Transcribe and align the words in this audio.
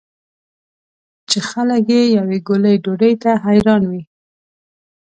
چې 1.29 1.39
خلک 1.49 1.85
یې 1.93 2.01
یوې 2.17 2.37
ګولې 2.47 2.73
ډوډۍ 2.83 3.13
ته 3.23 3.31
حیران 3.43 3.83
وي. 3.91 4.01